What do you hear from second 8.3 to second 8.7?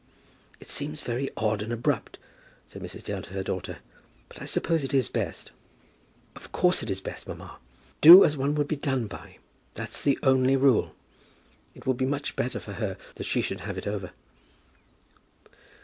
one would